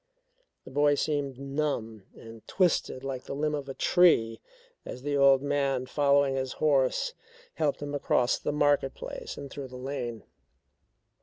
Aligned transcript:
The 0.65 0.71
boy 0.71 0.95
seemed 0.95 1.37
numb 1.37 2.05
and 2.15 2.41
twisted 2.47 3.03
like 3.03 3.25
the 3.25 3.35
limb 3.35 3.53
of 3.53 3.69
a 3.69 3.75
tree 3.75 4.41
as 4.83 5.03
the 5.03 5.15
old 5.15 5.43
man 5.43 5.85
following 5.85 6.33
his 6.35 6.53
horse 6.53 7.13
helped 7.53 7.83
him 7.83 7.93
across 7.93 8.39
the 8.39 8.51
market 8.51 8.95
place 8.95 9.37
and 9.37 9.47
through 9.51 9.67
the 9.67 9.77
lane. 9.77 10.23